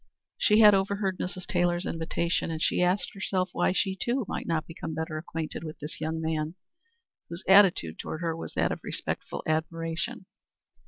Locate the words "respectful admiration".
8.83-10.25